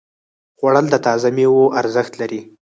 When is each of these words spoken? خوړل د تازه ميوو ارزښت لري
خوړل 0.57 0.85
د 0.91 0.95
تازه 1.05 1.27
ميوو 1.35 1.73
ارزښت 1.79 2.13
لري 2.21 2.41